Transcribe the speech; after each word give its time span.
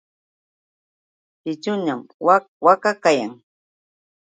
Ćhićhuñam 1.41 1.99
wak 2.25 2.43
waka 2.65 2.91
kayan. 3.03 3.33